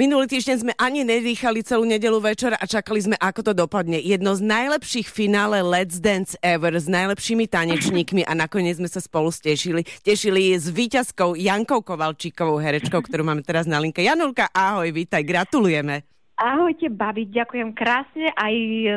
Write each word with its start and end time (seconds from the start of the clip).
Minulý 0.00 0.32
týždeň 0.32 0.56
sme 0.64 0.72
ani 0.80 1.04
nedýchali 1.04 1.60
celú 1.60 1.84
nedelu 1.84 2.16
večer 2.24 2.56
a 2.56 2.64
čakali 2.64 3.04
sme, 3.04 3.20
ako 3.20 3.44
to 3.44 3.52
dopadne. 3.52 4.00
Jedno 4.00 4.32
z 4.32 4.40
najlepších 4.40 5.04
finále 5.04 5.60
Let's 5.60 6.00
Dance 6.00 6.40
ever 6.40 6.72
s 6.72 6.88
najlepšími 6.88 7.44
tanečníkmi 7.44 8.24
a 8.24 8.32
nakoniec 8.32 8.80
sme 8.80 8.88
sa 8.88 9.04
spolu 9.04 9.28
stešili. 9.28 9.84
Tešili 10.00 10.56
s 10.56 10.72
víťazkou 10.72 11.36
Jankou 11.36 11.84
Kovalčíkovou, 11.84 12.56
herečkou, 12.56 13.04
ktorú 13.04 13.28
máme 13.28 13.44
teraz 13.44 13.68
na 13.68 13.76
linke. 13.76 14.00
Janulka, 14.00 14.48
ahoj, 14.56 14.88
vítaj, 14.88 15.20
gratulujeme. 15.20 16.08
Ahojte, 16.40 16.88
babi, 16.88 17.28
ďakujem 17.28 17.76
krásne 17.76 18.32
aj 18.32 18.54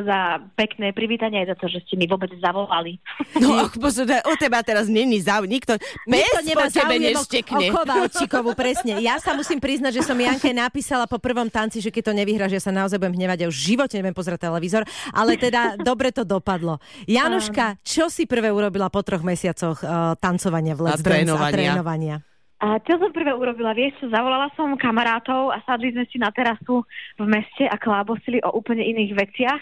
za 0.08 0.20
pekné 0.56 0.96
privítanie, 0.96 1.44
aj 1.44 1.52
za 1.52 1.58
to, 1.60 1.68
že 1.68 1.84
ste 1.84 2.00
mi 2.00 2.08
vôbec 2.08 2.32
zavolali. 2.40 3.04
No, 3.36 3.68
pozor, 3.68 4.08
o 4.08 4.34
teba 4.40 4.64
teraz 4.64 4.88
není 4.88 5.20
záujem, 5.20 5.60
nikto, 5.60 5.76
nikto 6.08 6.40
nemá 6.40 6.72
po 6.72 6.80
tebe 6.80 6.96
neštekne. 7.04 7.68
O, 7.68 7.76
o 7.76 7.84
Kovalčíkovu, 7.84 8.56
presne. 8.56 9.04
Ja 9.04 9.20
sa 9.20 9.36
musím 9.36 9.60
priznať, 9.60 10.00
že 10.00 10.08
som 10.08 10.16
Janke 10.16 10.56
napísala 10.56 11.04
po 11.04 11.20
prvom 11.20 11.52
tanci, 11.52 11.84
že 11.84 11.92
keď 11.92 12.04
to 12.10 12.14
nevyhráš, 12.16 12.56
ja 12.56 12.64
sa 12.64 12.72
naozaj 12.72 12.96
budem 12.96 13.20
hnevať, 13.20 13.44
ja 13.44 13.48
už 13.52 13.58
v 13.60 13.66
živote 13.76 14.00
nebudem 14.00 14.16
pozerať 14.16 14.48
televízor, 14.48 14.88
ale 15.12 15.36
teda 15.36 15.76
dobre 15.84 16.16
to 16.16 16.24
dopadlo. 16.24 16.80
Januška, 17.12 17.76
čo 17.84 18.08
si 18.08 18.24
prvé 18.24 18.56
urobila 18.56 18.88
po 18.88 19.04
troch 19.04 19.20
mesiacoch 19.20 19.84
uh, 19.84 20.16
tancovania 20.16 20.80
v 20.80 20.88
Let's 20.88 21.04
A 21.04 21.12
Dance 21.12 21.36
a 21.36 21.52
trénovania. 21.52 22.24
A 22.64 22.80
čo 22.80 22.96
som 22.96 23.12
prvé 23.12 23.36
urobila? 23.36 23.76
Vieš 23.76 24.00
čo, 24.00 24.06
zavolala 24.08 24.48
som 24.56 24.72
kamarátov 24.80 25.52
a 25.52 25.60
sadli 25.68 25.92
sme 25.92 26.08
si 26.08 26.16
na 26.16 26.32
terasu 26.32 26.88
v 27.20 27.26
meste 27.28 27.68
a 27.68 27.76
klábosili 27.76 28.40
o 28.40 28.56
úplne 28.56 28.88
iných 28.88 29.12
veciach 29.20 29.62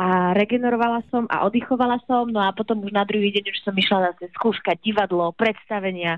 a 0.00 0.32
regenerovala 0.32 1.04
som 1.12 1.28
a 1.28 1.44
oddychovala 1.44 2.00
som, 2.08 2.24
no 2.32 2.40
a 2.40 2.56
potom 2.56 2.80
už 2.80 2.96
na 2.96 3.04
druhý 3.04 3.36
deň 3.36 3.52
už 3.52 3.58
som 3.68 3.76
išla 3.76 4.16
zase 4.16 4.32
skúškať 4.32 4.80
divadlo, 4.80 5.36
predstavenia, 5.36 6.16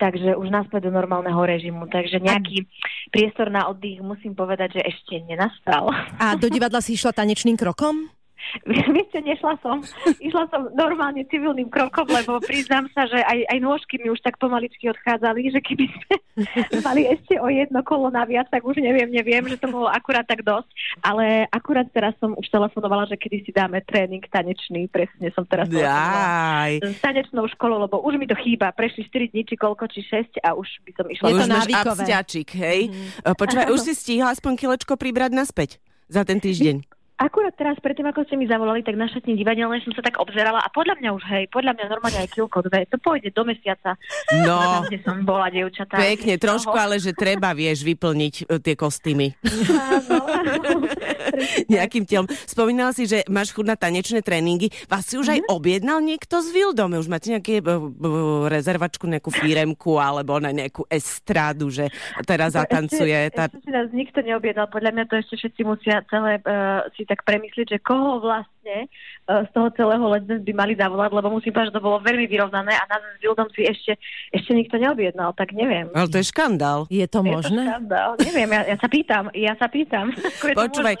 takže 0.00 0.40
už 0.40 0.48
naspäť 0.48 0.88
do 0.88 0.96
normálneho 0.96 1.36
režimu. 1.36 1.84
Takže 1.84 2.16
nejaký 2.16 2.64
priestor 3.12 3.52
na 3.52 3.68
oddych 3.68 4.00
musím 4.00 4.32
povedať, 4.32 4.80
že 4.80 4.88
ešte 4.88 5.20
nenastal. 5.28 5.92
A 6.16 6.32
do 6.38 6.48
divadla 6.48 6.80
si 6.80 6.96
išla 6.96 7.12
tanečným 7.12 7.60
krokom? 7.60 8.08
Viete, 8.96 9.18
nešla 9.20 9.58
som. 9.60 9.84
Išla 10.18 10.48
som 10.48 10.72
normálne 10.72 11.24
civilným 11.28 11.68
krokom, 11.68 12.08
lebo 12.08 12.40
priznám 12.40 12.88
sa, 12.96 13.04
že 13.04 13.20
aj, 13.20 13.38
aj 13.48 13.58
nôžky 13.60 14.00
mi 14.00 14.08
už 14.08 14.20
tak 14.24 14.40
pomaličky 14.40 14.88
odchádzali, 14.88 15.52
že 15.52 15.60
keby 15.60 15.84
sme 15.86 16.16
mali 16.88 17.02
ešte 17.08 17.36
o 17.38 17.48
jedno 17.50 17.80
kolo 17.84 18.08
naviac, 18.08 18.48
tak 18.48 18.64
už 18.64 18.80
neviem, 18.80 19.10
neviem, 19.10 19.44
že 19.48 19.60
to 19.60 19.68
bolo 19.68 19.90
akurát 19.90 20.24
tak 20.24 20.42
dosť. 20.42 20.68
Ale 21.04 21.44
akurát 21.52 21.86
teraz 21.92 22.16
som 22.22 22.32
už 22.36 22.46
telefonovala, 22.48 23.06
že 23.08 23.20
kedy 23.20 23.44
si 23.44 23.50
dáme 23.52 23.82
tréning 23.84 24.24
tanečný, 24.28 24.88
presne 24.88 25.30
som 25.36 25.44
teraz 25.44 25.68
s 25.68 27.00
tanečnou 27.00 27.46
školou, 27.54 27.84
lebo 27.84 28.00
už 28.02 28.16
mi 28.16 28.26
to 28.26 28.36
chýba. 28.38 28.72
Prešli 28.72 29.06
4 29.06 29.32
dní, 29.32 29.42
či 29.46 29.54
koľko, 29.56 29.88
či 29.90 30.04
6 30.04 30.42
a 30.44 30.54
už 30.54 30.68
by 30.84 30.92
som 30.96 31.06
išla. 31.08 31.24
Je 31.28 31.32
to 31.32 31.38
Už 31.38 31.48
máš 31.48 31.66
návykové. 31.66 32.02
absťačik, 32.04 32.48
hej? 32.56 32.80
Mm-hmm. 32.90 33.36
Počúvaj, 33.38 33.66
už 33.74 33.80
si 33.84 33.92
stihla 33.94 34.32
aspoň 34.34 34.52
kilečko 34.56 34.94
pribrať 34.96 35.30
naspäť 35.34 35.70
za 36.08 36.24
ten 36.24 36.40
týždeň. 36.40 36.97
Akurát 37.18 37.50
teraz, 37.52 37.74
predtým 37.82 38.06
ako 38.06 38.22
ste 38.24 38.38
mi 38.38 38.46
zavolali, 38.46 38.80
tak 38.80 38.94
na 38.94 39.10
šatni 39.10 39.34
divadelnej 39.34 39.82
som 39.82 39.90
sa 39.90 40.00
tak 40.00 40.22
obzerala 40.22 40.62
a 40.62 40.70
podľa 40.70 41.02
mňa 41.02 41.10
už, 41.12 41.22
hej, 41.26 41.44
podľa 41.50 41.74
mňa 41.74 41.84
normálne 41.90 42.18
aj 42.22 42.30
kilko 42.30 42.62
dve, 42.62 42.86
to 42.86 42.94
pôjde 42.96 43.34
do 43.34 43.42
mesiaca, 43.42 43.98
No, 44.38 44.54
tam, 44.54 44.86
kde 44.86 44.98
som 45.02 45.16
bola, 45.26 45.50
dievčatá. 45.50 45.98
pekne, 45.98 46.38
trošku, 46.38 46.70
ale 46.70 47.02
že 47.02 47.10
treba, 47.10 47.50
vieš, 47.52 47.82
vyplniť 47.82 48.34
e, 48.46 48.62
tie 48.62 48.74
kostýmy. 48.78 49.34
Áno, 49.66 50.16
áno. 50.38 50.86
Nejakým 51.66 52.06
telom. 52.06 52.26
Spomínala 52.46 52.94
si, 52.94 53.04
že 53.04 53.26
máš 53.26 53.50
chuť 53.50 53.66
na 53.66 53.74
tanečné 53.74 54.22
tréningy. 54.22 54.70
Vás 54.86 55.06
si 55.06 55.18
už 55.18 55.28
aj 55.28 55.40
objednal 55.50 55.98
niekto 55.98 56.38
z 56.38 56.50
Vildome? 56.50 56.98
Už 56.98 57.06
máte 57.06 57.30
nejaké 57.30 57.58
b- 57.58 57.90
b- 57.90 58.46
rezervačku, 58.46 59.06
nejakú 59.06 59.30
firemku 59.30 59.98
alebo 59.98 60.38
na 60.38 60.50
nejakú 60.50 60.86
estrádu, 60.86 61.70
že 61.70 61.90
teraz 62.26 62.54
zatancuje 62.54 63.30
Ešte, 63.30 63.34
tá... 63.34 63.44
ešte 63.50 63.60
si 63.64 63.70
nás 63.70 63.88
nikto 63.90 64.18
neobjednal. 64.22 64.70
Podľa 64.70 64.90
mňa 64.94 65.04
to 65.06 65.14
ešte 65.18 65.34
všetci 65.36 65.60
musia 65.62 66.02
celé 66.06 66.38
uh, 66.42 66.82
si 66.94 67.07
tak 67.08 67.24
premyslieť, 67.24 67.66
že 67.74 67.78
koho 67.80 68.20
vlastne 68.20 68.86
uh, 69.26 69.48
z 69.48 69.50
toho 69.56 69.72
celého 69.72 70.04
Let's 70.04 70.28
by 70.28 70.52
mali 70.52 70.76
zavolať, 70.76 71.10
lebo 71.10 71.32
musím 71.32 71.56
povedať, 71.56 71.72
že 71.72 71.76
to 71.80 71.86
bolo 71.88 71.98
veľmi 72.04 72.28
vyrovnané 72.28 72.76
a 72.76 72.84
nás 72.84 73.00
s 73.00 73.18
Vildom 73.24 73.48
si 73.56 73.64
ešte, 73.64 73.96
ešte 74.30 74.52
nikto 74.52 74.76
neobjednal, 74.76 75.32
tak 75.32 75.56
neviem. 75.56 75.88
Ale 75.96 76.12
to 76.12 76.20
je 76.20 76.28
škandál. 76.28 76.84
Je 76.92 77.08
to 77.08 77.24
Je 77.24 77.32
to 77.32 77.34
možné? 77.34 77.62
škandál. 77.64 78.10
Neviem, 78.20 78.48
ja, 78.52 78.62
ja 78.68 78.76
sa 78.76 78.88
pýtam, 78.92 79.24
ja 79.32 79.52
sa 79.56 79.66
pýtam. 79.72 80.12
Je 80.44 80.54
to 80.54 80.60
Počúvaj? 80.60 80.94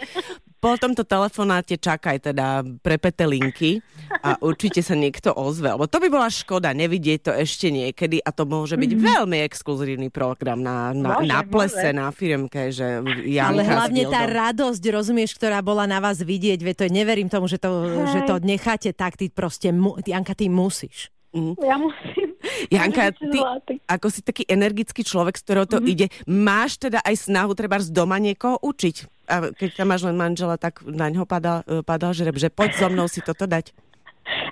Po 0.58 0.74
tomto 0.74 1.06
telefonáte 1.06 1.78
čakaj 1.78 2.30
teda 2.30 2.66
pre 2.82 2.98
petelinky 2.98 3.78
a 4.10 4.34
určite 4.42 4.82
sa 4.82 4.98
niekto 4.98 5.30
ozve, 5.30 5.70
lebo 5.70 5.86
to 5.86 6.02
by 6.02 6.08
bola 6.10 6.26
škoda 6.26 6.74
nevidieť 6.74 7.30
to 7.30 7.32
ešte 7.34 7.70
niekedy 7.70 8.18
a 8.18 8.30
to 8.34 8.42
môže 8.42 8.74
byť 8.74 8.92
veľmi 8.98 9.38
exkluzívny 9.46 10.10
program 10.10 10.58
na, 10.58 10.90
na, 10.90 11.22
Môže, 11.22 11.30
na 11.30 11.40
plese, 11.46 11.88
môže. 11.90 11.98
na 11.98 12.08
firmke, 12.10 12.60
že 12.74 12.86
Janka 13.26 13.54
Ale 13.54 13.62
hlavne 13.62 14.02
tá 14.10 14.22
radosť, 14.26 14.82
rozumieš, 14.90 15.38
ktorá 15.38 15.62
bola 15.62 15.86
na 15.86 16.02
vás 16.02 16.18
vidieť, 16.18 16.58
veď 16.58 16.74
to 16.74 16.84
neverím 16.90 17.30
tomu, 17.30 17.46
že 17.46 17.62
to, 17.62 17.70
že 18.10 18.26
to 18.26 18.42
necháte 18.42 18.90
tak, 18.96 19.14
ty 19.14 19.30
proste, 19.30 19.70
mu, 19.70 19.94
Janka, 20.02 20.34
ty 20.34 20.50
musíš. 20.50 21.12
Ja 21.36 21.76
musím. 21.76 22.28
Janka, 22.74 23.12
ty, 23.12 23.38
ako 23.84 24.08
si 24.08 24.20
taký 24.24 24.48
energický 24.48 25.04
človek, 25.04 25.36
z 25.36 25.44
ktorého 25.44 25.66
to 25.68 25.78
ide, 25.84 26.08
máš 26.24 26.80
teda 26.80 27.04
aj 27.04 27.28
snahu 27.28 27.52
treba 27.52 27.76
z 27.82 27.92
doma 27.92 28.16
niekoho 28.16 28.56
učiť? 28.64 29.28
A 29.28 29.52
keď 29.52 29.68
tam 29.76 29.92
máš 29.92 30.08
len 30.08 30.16
manžela, 30.16 30.56
tak 30.56 30.80
na 30.88 31.12
ňo 31.12 31.28
padal, 31.28 31.60
padal 31.84 32.16
žreb, 32.16 32.40
že 32.40 32.48
poď 32.48 32.70
so 32.80 32.88
mnou 32.88 33.06
si 33.12 33.20
toto 33.20 33.44
dať. 33.44 33.76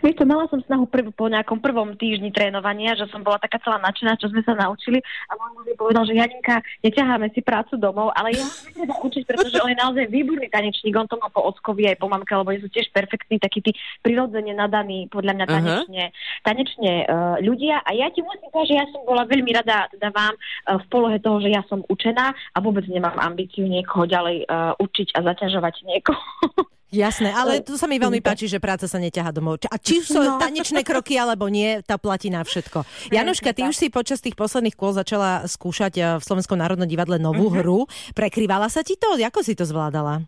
Vieš 0.06 0.22
čo, 0.22 0.31
mala 0.31 0.47
som 0.47 0.62
snahu 0.62 0.87
prv, 0.87 1.11
po 1.11 1.27
nejakom 1.27 1.59
prvom 1.59 1.99
týždni 1.99 2.31
trénovania, 2.31 2.94
že 2.94 3.11
som 3.11 3.27
bola 3.27 3.43
taká 3.43 3.59
celá 3.59 3.83
nadšená, 3.83 4.15
čo 4.22 4.31
sme 4.31 4.39
sa 4.47 4.55
naučili 4.55 5.03
a 5.03 5.34
môj 5.34 5.50
muž 5.59 5.67
povedal, 5.75 6.06
že 6.06 6.15
Janinka, 6.15 6.62
neťaháme 6.87 7.27
si 7.34 7.43
prácu 7.43 7.75
domov, 7.75 8.15
ale 8.15 8.39
ja 8.39 8.47
treba 8.71 9.03
učiť, 9.03 9.27
pretože 9.27 9.59
on 9.59 9.75
je 9.75 9.83
naozaj 9.83 10.06
výborný 10.06 10.47
tanečník, 10.47 10.95
on 10.95 11.11
to 11.11 11.19
má 11.19 11.27
po 11.27 11.43
ockovi 11.50 11.91
aj 11.91 11.99
po 11.99 12.06
mamke, 12.06 12.31
lebo 12.39 12.55
sú 12.55 12.71
tiež 12.71 12.87
perfektní, 12.95 13.43
takí 13.43 13.59
tí 13.59 13.75
prirodzene 14.06 14.55
nadaní, 14.55 15.11
podľa 15.11 15.43
mňa 15.43 15.47
tanečne, 15.50 16.05
tanečne 16.47 16.93
uh, 17.03 17.43
ľudia 17.43 17.83
a 17.83 17.91
ja 17.91 18.06
ti 18.15 18.22
musím 18.22 18.47
povedať, 18.55 18.71
že 18.71 18.78
ja 18.78 18.87
som 18.95 19.03
bola 19.03 19.27
veľmi 19.27 19.50
rada 19.59 19.91
teda 19.91 20.15
vám 20.15 20.39
uh, 20.39 20.78
v 20.78 20.87
polohe 20.87 21.19
toho, 21.19 21.43
že 21.43 21.50
ja 21.50 21.66
som 21.66 21.83
učená 21.83 22.31
a 22.31 22.59
vôbec 22.62 22.87
nemám 22.87 23.19
ambíciu 23.19 23.66
niekoho 23.66 24.06
ďalej 24.06 24.47
uh, 24.47 24.78
učiť 24.78 25.19
a 25.19 25.34
zaťažovať 25.34 25.75
niekoho. 25.83 26.22
Jasné, 26.87 27.35
ale 27.35 27.59
to 27.67 27.75
sa 27.75 27.91
mi 27.91 27.99
veľmi 27.99 28.23
páči, 28.23 28.47
že 28.47 28.63
práca 28.63 28.87
sa 28.87 29.03
neťaha 29.03 29.35
domov. 29.35 29.59
A 29.67 29.75
či 29.75 30.07
sú 30.07 30.23
No. 30.23 30.39
tanečné 30.39 30.87
kroky 30.87 31.19
alebo 31.19 31.51
nie, 31.51 31.83
to 31.83 31.99
platí 31.99 32.31
na 32.31 32.47
všetko. 32.47 32.87
Janoška, 33.11 33.51
ty 33.51 33.67
už 33.67 33.75
si 33.75 33.91
počas 33.91 34.23
tých 34.23 34.39
posledných 34.39 34.79
kôl 34.79 34.95
začala 34.95 35.43
skúšať 35.51 35.93
eh, 35.99 36.05
v 36.17 36.23
Slovenskom 36.23 36.55
národnom 36.55 36.87
divadle 36.87 37.19
novú 37.19 37.51
hru. 37.51 37.91
Prekrývala 38.15 38.71
sa 38.71 38.87
ti 38.87 38.95
to? 38.95 39.19
Ako 39.19 39.43
si 39.43 39.59
to 39.59 39.67
zvládala? 39.67 40.23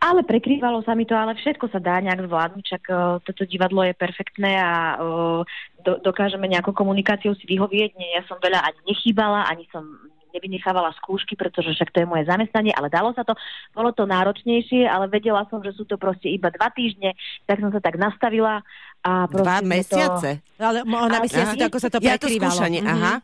Ale 0.00 0.24
prekrývalo 0.24 0.80
sa 0.80 0.96
mi 0.96 1.04
to, 1.04 1.12
ale 1.12 1.36
všetko 1.36 1.68
sa 1.68 1.76
dá 1.76 2.00
nejak 2.00 2.24
zvládnuť, 2.24 2.64
čak 2.64 2.82
uh, 2.88 3.20
toto 3.20 3.44
divadlo 3.44 3.84
je 3.84 3.92
perfektné 3.92 4.56
a 4.56 4.96
uh, 4.96 5.44
do, 5.84 6.00
dokážeme 6.00 6.48
nejakou 6.48 6.72
komunikáciou 6.72 7.36
si 7.36 7.44
vyhovieť. 7.44 8.00
Nie, 8.00 8.16
ja 8.16 8.22
som 8.24 8.40
veľa 8.40 8.64
ani 8.64 8.80
nechýbala, 8.88 9.44
ani 9.44 9.68
som 9.68 9.84
nevynechávala 10.32 10.94
skúšky, 10.96 11.34
pretože 11.34 11.70
však 11.70 11.90
to 11.90 12.00
je 12.00 12.08
moje 12.08 12.24
zamestnanie, 12.24 12.70
ale 12.70 12.86
dalo 12.86 13.10
sa 13.12 13.22
to, 13.22 13.34
bolo 13.70 13.90
to 13.90 14.04
náročnejšie, 14.04 14.84
ale 14.84 15.06
vedela 15.06 15.46
som, 15.46 15.58
že 15.58 15.72
sú 15.72 15.84
to 15.84 15.94
proste 15.94 16.26
iba 16.26 16.48
dva 16.48 16.70
týždne, 16.70 17.14
tak 17.44 17.58
som 17.58 17.70
sa 17.70 17.78
tak 17.78 17.94
nastavila 17.94 18.62
a 19.00 19.26
Dva 19.26 19.58
sme 19.58 19.80
to- 19.80 19.96
mesiace? 19.96 20.30
Ale 20.56 20.82
ona 20.84 21.18
myslí 21.20 21.40
Aha. 21.40 21.50
si 21.50 21.56
to, 21.56 21.64
ako 21.66 21.78
sa 21.78 21.88
to 21.88 21.98
Ja 22.00 22.14
to 22.14 22.26
prekrývalo. 22.26 22.52
skúšanie, 22.52 22.80
Mhm. 22.80 22.90
aha. 22.90 23.14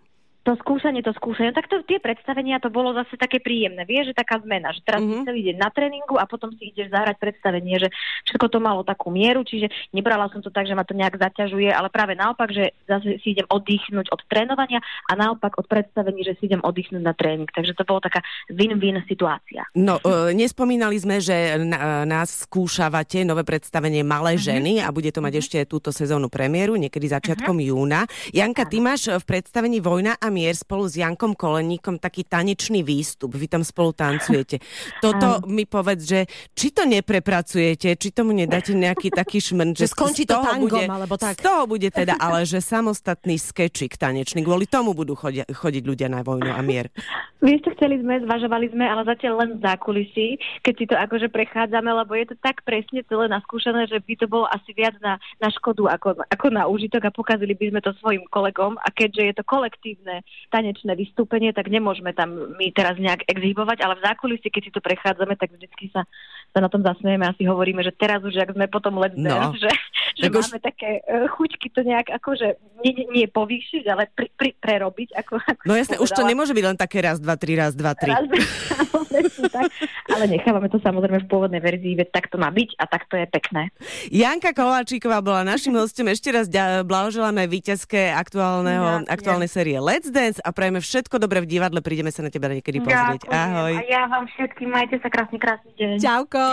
To 0.46 0.54
skúšanie, 0.62 1.02
to 1.02 1.10
skúšanie, 1.18 1.50
tak 1.50 1.66
to, 1.66 1.82
tie 1.82 1.98
predstavenia 1.98 2.62
to 2.62 2.70
bolo 2.70 2.94
zase 2.94 3.18
také 3.18 3.42
príjemné. 3.42 3.82
Vieš, 3.82 4.14
že 4.14 4.20
taká 4.22 4.38
zmena, 4.38 4.70
že 4.70 4.86
teraz 4.86 5.02
Mhm. 5.02 5.10
mm-hmm. 5.10 5.24
si 5.24 5.28
celý 5.28 5.40
deň 5.50 5.56
na 5.58 5.70
tréningu 5.74 6.14
a 6.14 6.24
potom 6.30 6.54
si 6.54 6.70
ideš 6.70 6.94
zahrať 6.94 7.16
predstavenie, 7.18 7.76
že 7.82 7.88
všetko 8.30 8.46
to 8.46 8.58
malo 8.62 8.86
takú 8.86 9.10
mieru, 9.10 9.42
čiže 9.42 9.66
nebrala 9.90 10.30
som 10.30 10.38
to 10.38 10.54
tak, 10.54 10.70
že 10.70 10.78
ma 10.78 10.86
to 10.86 10.94
nejak 10.94 11.18
zaťažuje, 11.18 11.74
ale 11.74 11.90
práve 11.90 12.14
naopak, 12.14 12.54
že 12.54 12.70
zase 12.86 13.18
si 13.26 13.34
idem 13.34 13.48
oddychnúť 13.50 14.06
od 14.14 14.20
trénovania 14.30 14.78
a 15.10 15.12
naopak 15.18 15.58
od 15.58 15.66
predstavení, 15.66 16.22
že 16.22 16.38
si 16.38 16.46
idem 16.46 16.62
oddychnúť 16.62 17.02
na 17.02 17.14
tréning. 17.16 17.48
Takže 17.50 17.74
to 17.74 17.82
bolo 17.82 17.98
taká 17.98 18.22
win-win 18.52 19.02
situácia. 19.10 19.66
No, 19.74 19.98
e, 19.98 20.36
nespomínali 20.36 20.94
sme, 21.00 21.18
že 21.18 21.58
na, 21.64 22.06
nás 22.06 22.46
skúšavate 22.46 23.26
nové 23.26 23.42
predstavenie 23.42 24.06
Malé 24.06 24.38
ženy 24.38 24.78
a 24.84 24.92
bude 24.94 25.10
to 25.10 25.24
mať 25.24 25.34
ešte 25.42 25.58
túto 25.66 25.90
sezónu 25.90 26.30
premiéru, 26.30 26.76
niekedy 26.76 27.08
začiatkom 27.10 27.58
júna. 27.58 28.04
Janka, 28.30 28.68
ty 28.68 28.78
máš 28.78 29.08
v 29.10 29.24
predstavení 29.24 29.80
Vojna 29.80 30.20
a 30.20 30.28
mier 30.36 30.52
spolu 30.52 30.84
s 30.84 31.00
Jankom 31.00 31.32
Koleníkom 31.32 31.96
taký 31.96 32.28
tanečný 32.28 32.84
výstup. 32.84 33.32
Vy 33.32 33.48
tam 33.48 33.64
spolu 33.64 33.96
tancujete. 33.96 34.60
Toto 35.00 35.40
mi 35.48 35.64
povedz, 35.64 36.04
že 36.04 36.20
či 36.52 36.76
to 36.76 36.84
neprepracujete, 36.84 37.96
či 37.96 38.08
tomu 38.12 38.36
nedáte 38.36 38.76
nejaký 38.76 39.08
taký 39.08 39.40
šmrn, 39.40 39.72
Že 39.72 39.88
skončí 39.88 40.28
z 40.28 40.36
to 40.36 40.44
tangom, 40.44 40.68
bude, 40.68 40.84
alebo 40.84 41.16
tak. 41.16 41.40
Z 41.40 41.48
toho 41.48 41.64
bude 41.64 41.88
teda, 41.88 42.20
ale 42.20 42.44
že 42.44 42.60
samostatný 42.60 43.40
skečik 43.40 43.96
tanečný. 43.96 44.44
Kvôli 44.44 44.68
tomu 44.68 44.92
budú 44.92 45.16
chodia, 45.16 45.48
chodiť 45.48 45.82
ľudia 45.88 46.12
na 46.12 46.20
Vojnu 46.20 46.52
a 46.52 46.60
mier. 46.60 46.92
Vieš, 47.40 47.68
čo 47.68 47.70
chceli 47.78 48.02
sme, 48.02 48.20
zvažovali 48.26 48.72
sme, 48.74 48.84
ale 48.84 49.06
zatiaľ 49.06 49.34
len 49.46 49.50
v 49.56 49.64
zákulisí, 49.64 50.28
keď 50.60 50.74
si 50.74 50.84
to 50.88 50.96
akože 50.98 51.28
prechádzame, 51.30 51.88
lebo 51.94 52.12
je 52.18 52.32
to 52.32 52.36
tak 52.42 52.66
presne 52.66 53.06
celé 53.06 53.30
naskúšané, 53.30 53.86
že 53.86 54.02
by 54.02 54.14
to 54.18 54.26
bolo 54.26 54.50
asi 54.50 54.74
viac 54.74 54.98
na, 54.98 55.20
na 55.38 55.48
škodu 55.52 55.86
ako, 55.94 56.26
ako 56.26 56.46
na 56.50 56.66
úžitok 56.66 57.06
a 57.06 57.14
pokazili 57.14 57.54
by 57.54 57.70
sme 57.70 57.80
to 57.84 57.94
svojim 58.02 58.26
kolegom 58.26 58.74
a 58.82 58.88
keďže 58.90 59.22
je 59.22 59.34
to 59.36 59.44
kolektívne 59.46 60.25
tanečné 60.50 60.94
vystúpenie, 60.94 61.50
tak 61.50 61.66
nemôžeme 61.68 62.14
tam 62.14 62.54
my 62.54 62.70
teraz 62.70 62.96
nejak 62.96 63.26
exhibovať, 63.26 63.82
ale 63.82 63.98
v 63.98 64.04
zákulisí, 64.06 64.48
keď 64.48 64.62
si 64.62 64.72
to 64.72 64.80
prechádzame, 64.80 65.34
tak 65.34 65.52
vždycky 65.52 65.90
sa, 65.90 66.06
sa 66.54 66.58
na 66.62 66.70
tom 66.70 66.86
zasmejeme 66.86 67.26
a 67.26 67.36
si 67.36 67.44
hovoríme, 67.44 67.82
že 67.82 67.94
teraz 67.94 68.22
už, 68.22 68.38
ak 68.38 68.54
sme 68.54 68.66
potom 68.70 68.98
let 69.02 69.14
no. 69.18 69.52
že, 69.58 69.70
že 70.16 70.32
tak 70.32 70.32
máme 70.32 70.58
už... 70.58 70.64
také 70.64 70.90
uh, 71.04 71.28
chuťky 71.28 71.68
to 71.76 71.80
nejak 71.84 72.08
akože 72.08 72.56
nie, 72.80 72.92
nie, 72.96 73.06
nie 73.12 73.26
povýšiť, 73.28 73.84
ale 73.84 74.08
pri, 74.08 74.32
pri, 74.32 74.56
prerobiť. 74.56 75.12
Ako, 75.12 75.36
ako 75.36 75.62
no 75.68 75.76
jasne, 75.76 76.00
už 76.00 76.08
to 76.08 76.24
nemôže 76.24 76.56
byť 76.56 76.64
len 76.64 76.76
také 76.80 77.04
raz, 77.04 77.20
dva, 77.20 77.36
tri, 77.36 77.52
raz, 77.52 77.76
dva, 77.76 77.92
tri. 77.92 78.12
Raz, 78.12 78.24
tak, 79.56 79.68
ale 80.12 80.24
nechávame 80.28 80.72
to 80.72 80.80
samozrejme 80.80 81.24
v 81.24 81.28
pôvodnej 81.28 81.60
verzii, 81.60 82.00
veď 82.00 82.08
tak 82.12 82.32
to 82.32 82.40
má 82.40 82.48
byť 82.48 82.80
a 82.80 82.84
tak 82.88 83.04
to 83.12 83.20
je 83.20 83.26
pekné. 83.28 83.68
Janka 84.08 84.56
Kováčíková 84.56 85.20
bola 85.20 85.44
našim 85.44 85.76
hostom. 85.76 86.08
Ešte 86.08 86.32
raz 86.32 86.48
blahoželáme 86.84 87.44
víťazke 87.44 88.12
aktuálneho, 88.12 89.04
ja, 89.04 89.12
aktuálnej 89.12 89.52
série 89.52 89.76
Let's 89.76 90.08
Dance 90.08 90.40
a 90.40 90.48
prajeme 90.52 90.80
všetko 90.80 91.20
dobre 91.20 91.44
v 91.44 91.48
divadle. 91.48 91.84
Prídeme 91.84 92.08
sa 92.08 92.24
na 92.24 92.32
teba 92.32 92.48
niekedy 92.48 92.80
pozrieť. 92.80 93.28
Ďakujem. 93.28 93.36
Ahoj. 93.36 93.72
A 93.76 93.82
ja 93.84 94.02
vám 94.08 94.24
všetkým 94.32 94.68
majte 94.72 94.96
sa 95.00 95.08
krásny, 95.12 95.36
krásny 95.36 95.70
deň. 95.76 95.96
Čauko. 96.00 96.44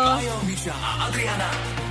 Adriana 1.07 1.82